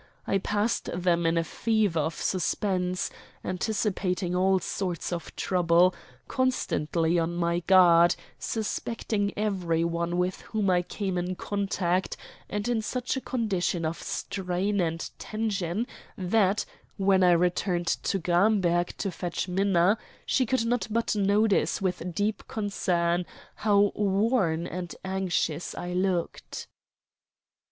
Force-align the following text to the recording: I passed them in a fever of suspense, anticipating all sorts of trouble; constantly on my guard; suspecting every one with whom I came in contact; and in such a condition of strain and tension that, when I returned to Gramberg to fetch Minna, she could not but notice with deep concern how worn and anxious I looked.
I 0.25 0.39
passed 0.39 0.89
them 0.95 1.27
in 1.27 1.37
a 1.37 1.43
fever 1.43 1.99
of 1.99 2.15
suspense, 2.15 3.11
anticipating 3.45 4.35
all 4.35 4.57
sorts 4.57 5.13
of 5.13 5.35
trouble; 5.35 5.93
constantly 6.27 7.19
on 7.19 7.35
my 7.35 7.59
guard; 7.59 8.15
suspecting 8.39 9.31
every 9.37 9.83
one 9.83 10.17
with 10.17 10.41
whom 10.41 10.71
I 10.71 10.81
came 10.81 11.19
in 11.19 11.35
contact; 11.35 12.17
and 12.49 12.67
in 12.67 12.81
such 12.81 13.15
a 13.15 13.21
condition 13.21 13.85
of 13.85 14.01
strain 14.01 14.79
and 14.81 15.07
tension 15.19 15.85
that, 16.17 16.65
when 16.97 17.21
I 17.21 17.33
returned 17.33 17.85
to 17.85 18.17
Gramberg 18.17 18.97
to 18.97 19.11
fetch 19.11 19.47
Minna, 19.47 19.99
she 20.25 20.47
could 20.47 20.65
not 20.65 20.87
but 20.89 21.15
notice 21.15 21.79
with 21.79 22.15
deep 22.15 22.47
concern 22.47 23.23
how 23.53 23.91
worn 23.93 24.65
and 24.65 24.95
anxious 25.05 25.75
I 25.75 25.93
looked. 25.93 26.67